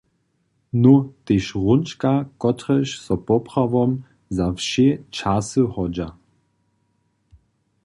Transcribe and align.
Nó, 0.83 0.93
tež 1.25 1.45
hrónčka, 1.59 2.13
kotrež 2.41 2.89
so 3.05 3.15
poprawom 3.27 3.91
za 4.35 4.47
wšě 4.57 4.87
časy 5.15 5.61
hodźa. 5.75 6.07